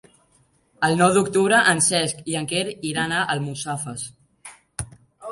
El 0.85 0.95
nou 1.01 1.11
d'octubre 1.17 1.59
en 1.73 1.81
Cesc 1.87 2.23
i 2.33 2.37
en 2.39 2.47
Quer 2.51 2.63
iran 2.93 3.13
a 3.17 3.19
Almussafes. 3.35 4.07